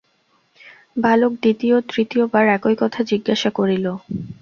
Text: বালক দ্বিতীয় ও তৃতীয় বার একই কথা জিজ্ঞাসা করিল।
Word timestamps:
বালক 0.97 1.33
দ্বিতীয় 1.41 1.73
ও 1.77 1.87
তৃতীয় 1.91 2.23
বার 2.33 2.45
একই 2.57 2.75
কথা 2.81 2.99
জিজ্ঞাসা 3.11 3.49
করিল। 3.57 3.85